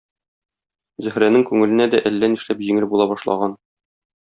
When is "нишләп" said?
2.33-2.65